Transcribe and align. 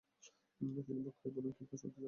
তিনি 0.61 0.99
অবাক 0.99 1.15
হয়ে 1.19 1.33
বললেন, 1.35 1.53
কী 1.57 1.63
কাজ 1.63 1.79
করতে 1.81 1.87
চাও? 1.87 1.99